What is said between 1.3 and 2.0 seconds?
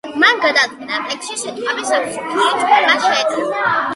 სიტყვების